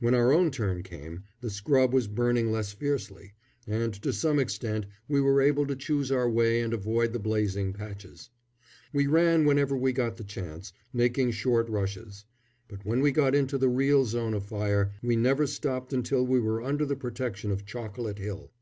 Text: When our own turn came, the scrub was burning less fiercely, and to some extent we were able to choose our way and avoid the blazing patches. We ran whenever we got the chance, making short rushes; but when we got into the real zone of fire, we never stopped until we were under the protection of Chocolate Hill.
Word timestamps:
When 0.00 0.12
our 0.14 0.34
own 0.34 0.50
turn 0.50 0.82
came, 0.82 1.24
the 1.40 1.48
scrub 1.48 1.94
was 1.94 2.06
burning 2.06 2.52
less 2.52 2.74
fiercely, 2.74 3.32
and 3.66 3.94
to 4.02 4.12
some 4.12 4.38
extent 4.38 4.84
we 5.08 5.18
were 5.18 5.40
able 5.40 5.66
to 5.66 5.74
choose 5.74 6.12
our 6.12 6.28
way 6.28 6.60
and 6.60 6.74
avoid 6.74 7.14
the 7.14 7.18
blazing 7.18 7.72
patches. 7.72 8.28
We 8.92 9.06
ran 9.06 9.46
whenever 9.46 9.74
we 9.74 9.94
got 9.94 10.18
the 10.18 10.24
chance, 10.24 10.74
making 10.92 11.30
short 11.30 11.70
rushes; 11.70 12.26
but 12.68 12.84
when 12.84 13.00
we 13.00 13.12
got 13.12 13.34
into 13.34 13.56
the 13.56 13.70
real 13.70 14.04
zone 14.04 14.34
of 14.34 14.44
fire, 14.44 14.92
we 15.00 15.16
never 15.16 15.46
stopped 15.46 15.94
until 15.94 16.26
we 16.26 16.38
were 16.38 16.60
under 16.62 16.84
the 16.84 16.94
protection 16.94 17.50
of 17.50 17.64
Chocolate 17.64 18.18
Hill. 18.18 18.52